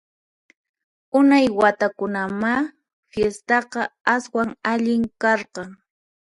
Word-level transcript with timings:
Unay 1.19 1.47
watakunamá 1.59 2.51
fistaqa 3.11 3.81
aswan 4.13 4.49
allin 4.71 5.03
karqan! 5.21 5.69